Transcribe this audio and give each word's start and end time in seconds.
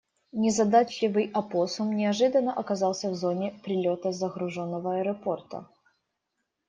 Незадачливый 0.33 1.29
опоссум 1.31 1.95
неожиданно 1.95 2.51
оказался 2.53 3.11
в 3.11 3.13
зоне 3.13 3.53
прилета 3.63 4.11
загруженного 4.11 4.95
аэропорта. 4.95 5.67